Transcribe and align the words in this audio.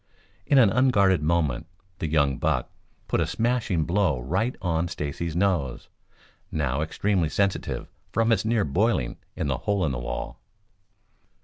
In 0.47 0.57
an 0.57 0.71
unguarded 0.71 1.21
moment 1.21 1.67
the 1.99 2.07
young 2.09 2.39
buck 2.39 2.71
put 3.07 3.19
a 3.19 3.27
smashing 3.27 3.83
blow 3.83 4.19
right 4.19 4.55
on 4.59 4.87
Stacy's 4.87 5.35
nose, 5.35 5.89
now 6.51 6.81
extremely 6.81 7.29
sensitive 7.29 7.87
from 8.11 8.31
its 8.31 8.43
near 8.43 8.63
boiling 8.65 9.17
in 9.35 9.45
the 9.45 9.57
"Hole 9.59 9.85
In 9.85 9.91
The 9.91 9.99
Wall." 9.99 10.39